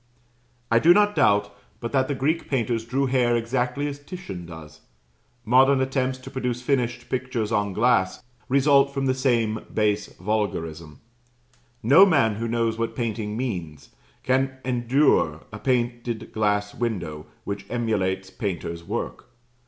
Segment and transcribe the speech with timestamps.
[0.71, 4.81] I do not doubt but that the Greek painters drew hair exactly as Titian does.
[5.45, 11.01] Modern attempts to produce finished pictures on glass result from the same base vulgarism.
[11.83, 13.89] No man who knows what painting means,
[14.23, 19.29] can endure a painted glass window which emulates painter's work.